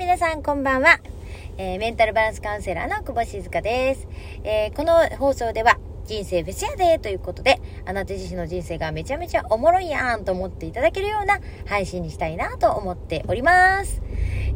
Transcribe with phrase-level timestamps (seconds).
[0.00, 0.98] 皆さんこんばんは。
[1.58, 4.08] えー、メンタルバランスカウンセラーの久保静香です。
[4.44, 5.76] えー、この放送では、
[6.06, 14.00] 人生フェスやでということで、あなた自身の人生がめちゃめちゃおもろいやんと思っていただけるような配信にしたいなと思っております。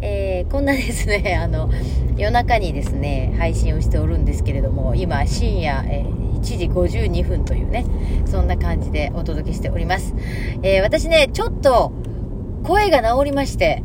[0.00, 1.68] えー、こんなですね、 あの、
[2.16, 7.84] 夜中にですね、配信をしておるんですけれども、今深夜、えー、1時52分というね、
[8.26, 10.14] そんな感じでお届けしております。
[10.62, 11.90] えー、私ね、ちょっと
[12.62, 13.82] 声が治りまして、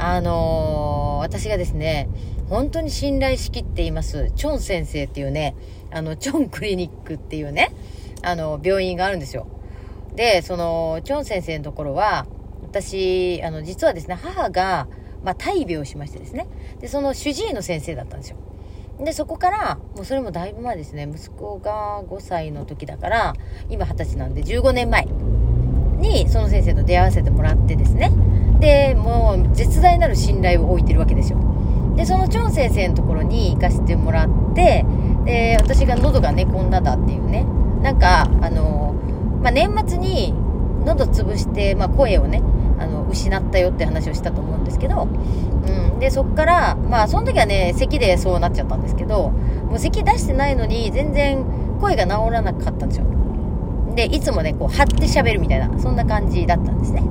[0.00, 2.08] あのー、私がですね、
[2.48, 5.56] 本当に信頼しきっています、チョン先生っていうね、
[5.90, 7.74] あの、チョンクリニックっていうね、
[8.22, 9.48] あの、病院があるんですよ。
[10.14, 12.26] で、その、チョン先生のところは、
[12.62, 14.86] 私、あの、実はですね、母が、
[15.24, 16.46] まあ、大病しましてですね。
[16.80, 18.36] で、その主治医の先生だったんですよ。
[19.00, 23.34] で、そこから、もうそれもだいぶ前ですね、息子が5歳の時だから、
[23.68, 25.08] 今20歳なんで15年前
[25.98, 28.10] に、その先生と出会わせてもらってですね。
[28.60, 31.38] でもう絶大なる信頼を置いてるわけですよ。
[31.96, 34.84] でそのチョン先生のところに行かせてもらって
[35.24, 37.46] で私が喉がねこんなだっていうね。
[37.82, 38.94] なんかあの、
[39.42, 40.34] まあ、年末に
[40.84, 42.42] 喉潰して、まあ、声をね
[42.78, 51.44] あの失ったよって話をしたと思うんですけど、うん、でそっからまあその時はね咳でそうなっちゃったんですけどもう咳出してないのに全然
[51.80, 53.06] 声が治らなかったんですよ。
[53.98, 57.02] でいつもねこう張って喋るみたいなそんな感じだったんですね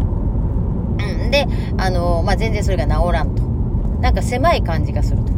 [1.00, 1.32] うん。
[1.32, 3.44] で、あのまあ、全然それが治らんと。
[4.02, 5.34] なんか狭い感じがすると。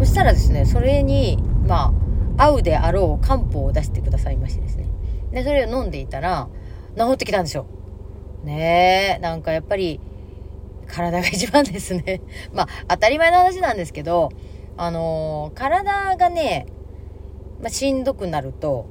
[0.00, 1.92] そしたらですね、それに、ま
[2.36, 4.88] あ、合うであろう漢方を出してくださいましてですね。
[5.32, 6.48] で、それを飲んでいたら、
[6.96, 7.66] 治ってきたんですよ。
[8.42, 10.00] ねえ、なんかやっぱり、
[10.86, 12.20] 体が一番ですね。
[12.52, 14.30] まあ、当たり前の話なんですけど、
[14.76, 16.66] あのー、体がね、
[17.60, 18.86] まあ、しんどくなると、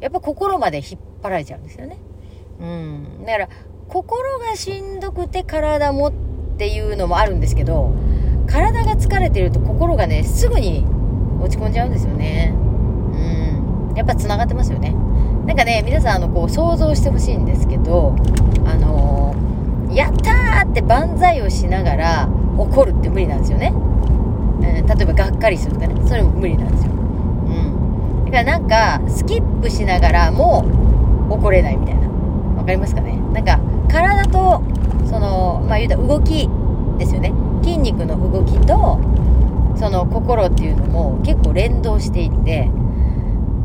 [0.00, 1.98] やっぱ心まで引っ張られちゃうんですよね。
[2.60, 3.24] うん。
[3.26, 3.48] だから、
[3.88, 6.12] 心がしんどくて体もっ
[6.56, 7.92] ていうのもあるんですけど
[8.46, 10.84] 体が疲れてると心がねすぐに
[11.40, 12.52] 落ち込んじゃうんですよね。
[12.54, 13.96] うん。
[13.96, 14.94] やっぱつながってますよね。
[15.46, 18.14] なんかね皆さんあのこう想像してほしいんですけど
[18.64, 23.72] あのー、やったーって万歳をしながら怒るって無理なんですよね、
[24.62, 26.92] えー、例えばがっかりするとかねそれも無理なんですよ。
[28.30, 30.64] だからなんかスキップしながらも
[31.28, 32.08] 怒れないみたいな。
[32.56, 33.16] わかりますかね？
[33.32, 33.58] なんか
[33.88, 34.62] 体と
[35.06, 36.48] そのまあ言うた動き
[36.98, 37.32] ですよね。
[37.62, 39.00] 筋肉の動きと
[39.76, 42.66] その心っていうのも結構連動していて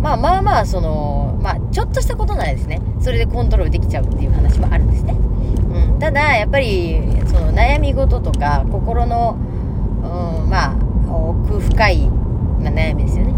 [0.01, 2.81] まあまあまあそのまあちょっとしたことなんですね。
[3.01, 10.75] それでコントロールできちゃうっていう話もあるんですね、うん、ただやっぱりその悩み事とか心の、うん、まあ
[11.07, 12.09] 奥深い、
[12.61, 13.33] 悩みですよね。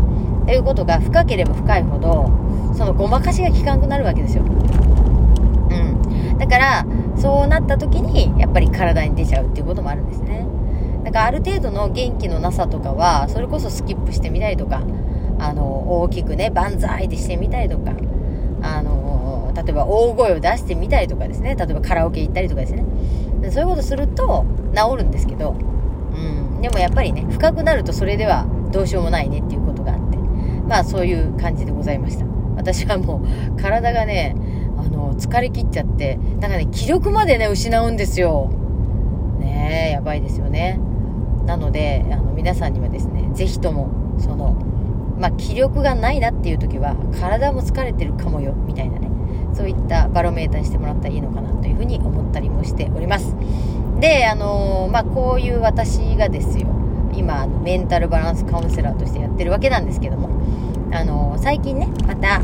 [0.47, 2.31] ということが深ければ深いほど
[2.73, 4.43] そのごまかしが効かなくなるわけですよ。
[4.43, 6.37] うん。
[6.37, 6.85] だから
[7.17, 10.45] そうなった時にやっぱり体に出ちゃうっていうこともあるんですね。
[11.03, 14.83] だからある程度の元気のなさとかはそれこそスキップしてみたりとか
[15.37, 17.91] あの大きくね万歳ってしてみたりとか
[18.61, 21.55] あの例えば大声を出してみたりとかですね。
[21.55, 22.85] 例えばカラオケ行ったりとかですね。
[23.51, 25.55] そういうことすると治るんですけど、う
[26.57, 29.76] ん、でもやっぱりね深くなるとそれではどうしようもないねっていうこと
[30.67, 33.23] まあそういう感じでございました私はも
[33.55, 34.35] う体がね
[34.77, 38.49] あの、疲れ切っちゃって、なんかね、気力までね、失うんですよ。
[39.39, 40.79] ねえ、やばいですよね。
[41.45, 43.89] なので、あの、皆さんにはですね、ぜひとも、
[44.19, 44.55] その、
[45.19, 49.09] まあ、気力がないなっていう時は、体も疲れてるかもよ、みたいなね、
[49.53, 53.35] そういったバロメーターにしてもらったらいいのかなというふうに思ったりもしております。
[53.99, 56.67] で、あの、まあ、こういう私がですよ、
[57.13, 60.29] 今、メンタルバランスカウンセラーとしてやってるわけなんですけども、
[60.91, 62.41] あの、最近ね、また、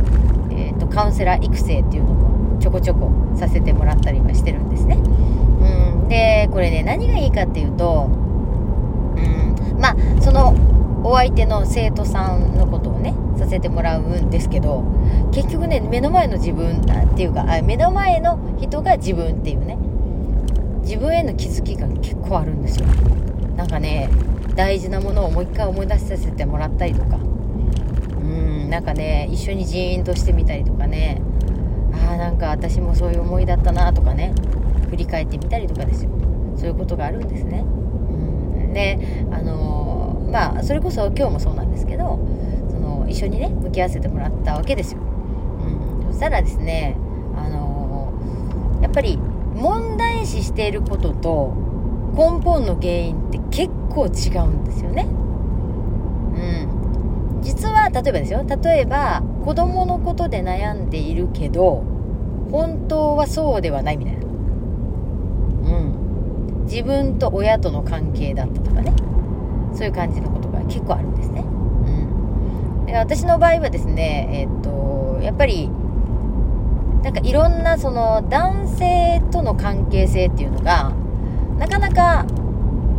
[0.52, 4.96] えーと、カウンセラー育成っていうのもちょこちょこさせてもらったりはしてるんですね。
[4.96, 10.56] うん、でこれね何がいいかっていうと、うん、まあその
[11.04, 14.84] お相手の生徒さんのことをねさせてもらうんですけど
[15.34, 19.78] 結局ね目の前の自分っていうかあ目の前の人が自分っていうね
[20.84, 22.86] 自分への気づきが結構あるんですよ
[23.58, 24.10] なんかね
[24.56, 27.18] 大事なものをもう一回思い出させてもらったりとか
[28.74, 31.22] なんかね一緒にジーンとしてみたりとかね。
[31.94, 34.34] ああなんか私もそういう思いだったなとかね。
[34.90, 36.10] 振り返ってみたりとかですよ。
[36.58, 37.60] そういうことがあるんですね。
[37.60, 38.74] うん。
[38.74, 38.98] で
[39.32, 42.20] あのー、まあそれこそ今日もそうなんですけど
[42.72, 46.98] その一緒にね向き合わせてもらったわけですよ、うん、そしたらですね
[47.38, 49.18] あのー、やっぱり
[49.54, 51.54] 問題視していることと
[52.18, 55.06] 根本の原因って結構違うんですよね。
[57.44, 58.46] 実は例えばですよ。
[58.64, 61.84] 例えば子供のことで悩んでいるけど
[62.52, 64.22] 本当はそうではないみたいな。
[64.22, 64.26] う
[65.82, 66.64] ん。
[66.66, 68.94] 自分と親との関係だったとかね。
[69.76, 71.42] そういう感じのことが結構あるんですね。
[71.42, 75.70] うん、で私の場合はですね、えー、っとやっぱり
[77.04, 80.94] なんかいろんなその男性との関係性っていうのが
[81.58, 82.26] なかなか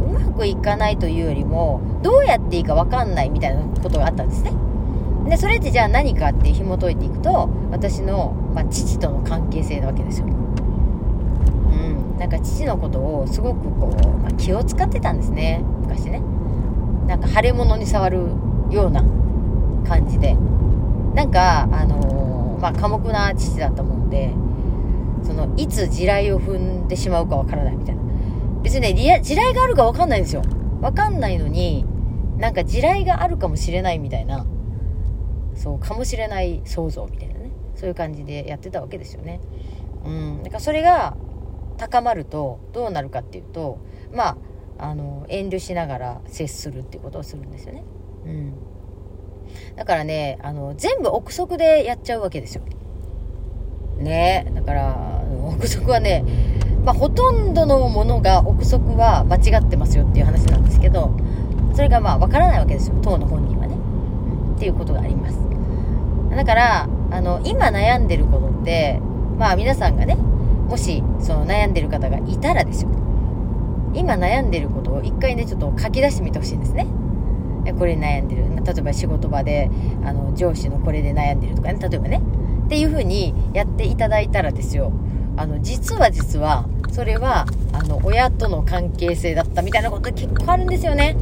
[0.05, 4.53] うまくいかないというよりもどうやっていいか分かんないみたいなことがあったんですね。
[5.29, 10.27] でそれってじゃあ何かって紐解いていくと私の、まあ、父との関係性なわけですよ。
[10.27, 16.21] うん、なんか父のことをすごくこう、まあ、気を使ってたんですね昔ね。
[17.07, 18.19] なんか腫れ物に触る
[18.71, 19.03] ような
[19.87, 20.37] 感じで
[21.15, 24.33] なんかあのー、まあ寡黙な父だったもんで
[25.23, 28.04] そのいつ地雷を踏んでしまうかわからないみたいな
[28.65, 30.43] 別にね地雷があるかわかんないんですよ。
[30.81, 31.85] わかんないのに
[32.39, 34.47] なんか地雷があるかもしれないみたいな
[35.55, 37.51] そうかもしれない想像みたいなね。
[37.77, 39.41] そういう感じでやってたわけですよね。
[40.05, 40.43] うん。
[40.43, 41.17] だからそれが
[41.77, 43.79] 高まるとどうなるかっていうと
[44.13, 44.37] まあ
[44.79, 47.85] あの遠慮しながら接するっていうことをするんですよね。
[48.25, 48.55] うん、
[49.77, 52.65] だからねあの全部憶測でやっちゃうわけですよ。
[53.99, 54.51] ね。
[54.55, 56.25] だから憶測はね、
[56.85, 61.15] まあ、ほとんどのものが憶測は間違ってますよっていう話なんですけど
[61.75, 62.97] それがまあ分からないわけですよ。
[63.03, 63.75] 当の本人はね、
[64.55, 65.39] っていうことがあります。
[66.37, 69.01] だからあの今悩んでることって
[69.39, 72.91] まあ皆さんがねもしその悩んでる方がいたらですよ。
[73.95, 76.87] 今悩んでることを一回ねちょっと書き出してみてほしいんですね。
[77.79, 78.45] これ悩んでる。
[78.45, 79.71] 例えば仕事場で
[80.05, 81.79] あの上司のこれで悩んでるとかね。
[81.81, 82.21] 例えばね。
[82.67, 84.93] っていう風にやっていただいたらですよ。
[85.37, 91.17] あの実は実はそれはあの親との関係性だったみたいなこと結構あるんですよね。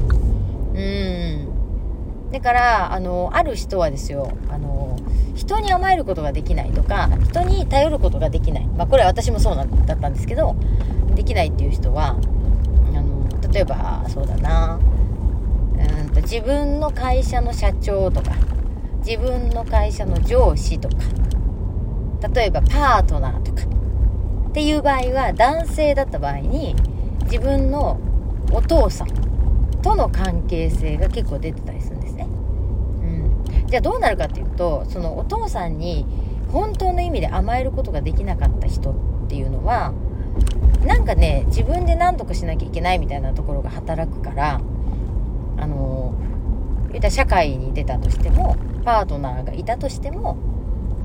[0.75, 2.31] うん。
[2.31, 4.99] だからあのある人はですよあの
[5.35, 8.67] 人に甘えることができないとか人に頼ることができない。
[8.67, 10.56] まあこれは私もそうなんだったんですけど
[11.14, 14.79] できないっていう人はあの例えばそうだな。
[15.75, 18.32] うんと自分の会社の社長とか
[19.05, 20.97] 自分の会社の上司とか
[22.35, 23.62] 例えばパートナーとか
[24.52, 26.76] っていう場合は男性だった場合に
[27.22, 27.99] 自分の
[28.52, 29.08] お父さん
[29.81, 36.04] との関係性が結構出てたりするんですね、うん、じゃあどうなるかっていうとそのお父さんに
[36.50, 38.94] 本当の意味で甘えることができなかった人っ
[39.26, 39.94] ていうのは
[40.84, 44.60] なんかね自分で何とかしなきゃいけないみたいなところが働くから
[45.56, 46.14] あの
[46.90, 50.51] 言った社会に出たとしてもパートナーがいたとしても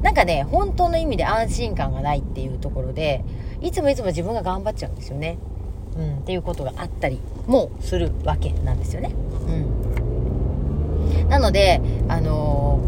[0.08, 3.26] なんかね本当の意味で安心感がないっていうところで
[3.60, 5.38] いつもいつも自分が頑張っちゃうんですよね、
[5.98, 9.16] うん、っていうことがあったりもするわけなんですよね、う
[11.26, 12.80] ん、なのであの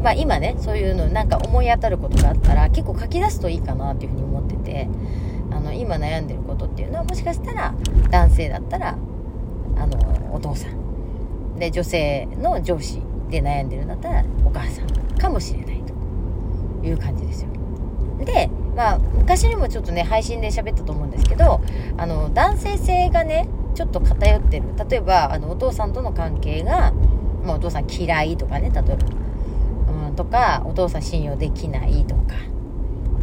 [0.00, 4.88] ー、まあ今ねそういうのなんか思い当たることがあったら結構書き出すといいかなっていうふうに思ってて
[5.50, 7.74] あの今悩んでることっていうのはもしかしたら
[8.08, 8.96] 男性だったら
[9.76, 10.86] あのお父さん。
[11.58, 14.86] で女性の上司で悩んでるんだったらお母さん
[15.18, 15.75] かもしれない。
[16.86, 17.50] いう感じですよ。
[18.24, 21.60] でまあ昔にもちょっとね配信で喋ったと思うんですけど
[21.96, 24.66] あの男性性がねちょっと偏ってる。
[24.88, 26.92] 例えばあのお父さんとの関係が、
[27.44, 32.34] まあ、お父さん嫌いとかね例えば、うん、とかお父さん信用できないとか、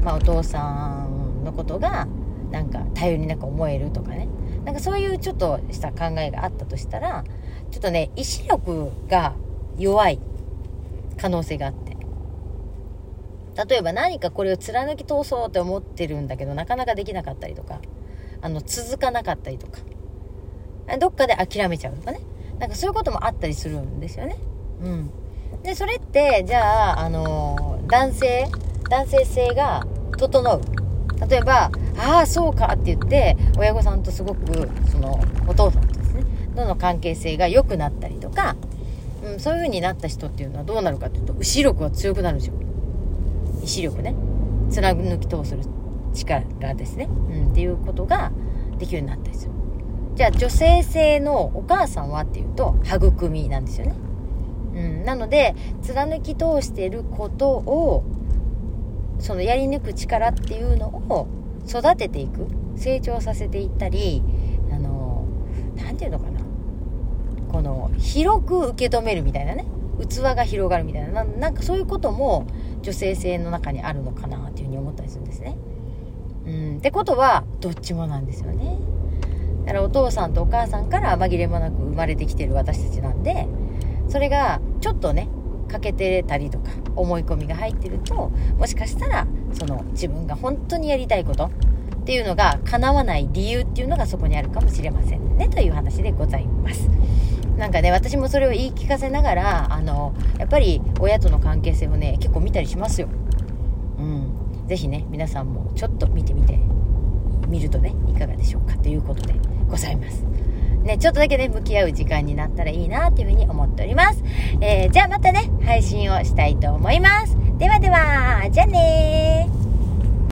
[0.03, 2.07] まあ、お父さんのことが
[2.51, 4.27] なんか頼りなく思えるとかね。
[4.63, 7.25] なんかそういうちょっとした考えがあったとしたら
[7.69, 9.33] ちょっとね意志力が
[9.77, 10.19] 弱い
[11.17, 11.82] 可能性があって。
[13.55, 17.79] 例えば何かこれを貫き通そうって思ってるんだけどなかなかできなかったりとか
[18.41, 19.79] あの続かなかったりとか
[20.97, 22.19] どっかで諦めちゃうとかね。
[22.59, 24.37] なんかそういうこともあったりするんですよね。
[24.81, 25.11] うん。
[25.63, 28.47] でそれってじゃああの男性
[28.89, 29.85] 男性性が
[30.17, 30.61] 整う。
[31.29, 36.23] 例えばああそうかって言って親御さんとすごくそのお父さんとですね
[36.55, 38.55] どの関係性が良くなったりとか、
[39.23, 42.55] うん、そういう風になった人っていうのはどうなるかっていうと意志力が強くなるんですよ。
[43.63, 44.13] 意志力ね。
[44.69, 45.63] 貫き通する
[46.13, 46.43] 力
[46.73, 48.31] ですね、うん、っていうことが
[48.77, 49.51] できるようになったりする。
[50.15, 53.95] じゃあ女性性のお母さんはっていうと育みなんですよね、
[54.75, 58.03] うん、なので貫き通してることを
[59.17, 61.27] そのやり抜く力っていうのを
[61.67, 64.21] 育てていく成長させていったり
[64.71, 65.25] あの
[65.75, 66.39] 何て言うのかな。
[67.51, 69.65] この広く受け止めるみたいなね。
[69.99, 71.23] 器が広がるみたいな。
[71.23, 72.47] なんかそういうことも
[72.83, 75.57] 女性性の中にあるのかなっていうふうに思ったりするんですね。
[76.45, 78.77] うん、ってことはどっちもなんですよね。
[79.65, 83.47] だからお父さんとお母さんから紛れもなく生まれてきてる私たちなんで
[84.09, 85.29] それがちょっとね
[85.69, 91.49] 欠けてたりとか思い込みが入ってるともしかしたらその自分が本当にやりたいことっ
[92.05, 96.89] ていうのが叶わない理由っていうのがそこにあるかもしれませんねという話でございます
[97.57, 103.09] なんかね私もそれを言い聞かせながらあのやっぱり親との関係性をね結構見たりしますよ
[103.97, 106.57] うん是非ね皆さんもちょっと見てみて
[107.47, 109.35] みるとねいかがでしょうかということで
[109.69, 110.25] ございます
[110.83, 114.21] ね、ちょっとだけね、向き合う時間になったらいいなっていうふうに思っております。
[114.59, 117.37] えー、じゃあまたね、配信をしたいと思います。
[117.57, 119.62] ではでは、じゃあねー。